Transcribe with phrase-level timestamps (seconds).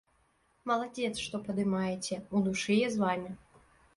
[0.71, 3.31] Маладзец, што падымаеце, у душы я з вамі.